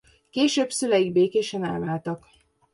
Később 0.29 0.71
szüleik 0.71 1.11
békésen 1.11 1.63
elváltak. 1.65 2.25